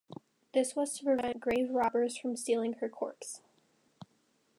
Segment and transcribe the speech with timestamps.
[0.55, 3.41] This was to prevent grave robbers from stealing her corpse.